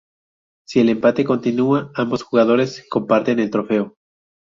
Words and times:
Si 0.65 0.79
el 0.79 0.89
empate 0.89 1.23
continúa 1.23 1.91
ambos 1.93 2.23
jugadores 2.23 2.83
comparten 2.89 3.39
el 3.39 3.51
trofeo. 3.51 3.93